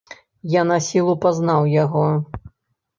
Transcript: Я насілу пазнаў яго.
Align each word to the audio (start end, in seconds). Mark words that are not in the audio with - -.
Я 0.53 0.63
насілу 0.71 1.15
пазнаў 1.27 1.71
яго. 1.83 2.05